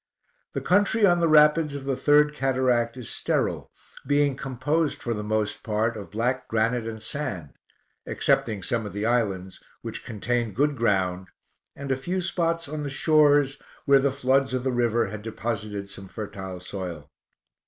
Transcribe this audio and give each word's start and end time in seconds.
The 0.53 0.61
country 0.61 1.05
on 1.05 1.19
the 1.19 1.27
rapids 1.27 1.75
of 1.75 1.85
the 1.85 1.95
Third 1.95 2.33
Cataract 2.33 2.97
is 2.97 3.07
sterile, 3.07 3.69
being 4.07 4.35
composed, 4.35 4.99
for 4.99 5.13
the 5.13 5.21
most 5.23 5.61
part, 5.61 5.95
of 5.95 6.09
black 6.09 6.47
granite 6.47 6.87
and 6.87 6.99
sand, 6.99 7.51
excepting 8.07 8.63
some 8.63 8.87
of 8.87 8.93
the 8.93 9.05
islands, 9.05 9.59
which 9.83 10.03
contained 10.03 10.55
good 10.55 10.75
ground, 10.75 11.27
and 11.75 11.91
a 11.91 11.95
few 11.95 12.19
spots 12.19 12.67
on 12.67 12.81
the 12.81 12.89
shores, 12.89 13.61
where 13.85 13.99
the 13.99 14.09
floods 14.11 14.55
of 14.55 14.63
the 14.63 14.71
river 14.71 15.09
had 15.09 15.21
deposited 15.21 15.87
some 15.87 16.07
fertile 16.07 16.59
soil. 16.59 17.11